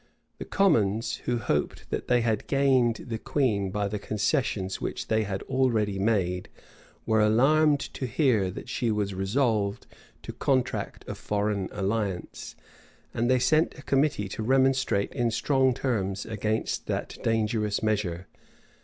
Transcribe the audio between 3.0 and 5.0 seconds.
the queen by the concessions